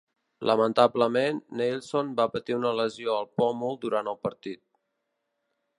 Lamentablement, 0.49 1.41
Neilson 1.61 2.09
va 2.21 2.27
patir 2.37 2.57
una 2.61 2.73
lesió 2.81 3.17
al 3.19 3.31
pòmul 3.43 3.79
durant 3.87 4.13
el 4.15 4.21
partit. 4.29 4.63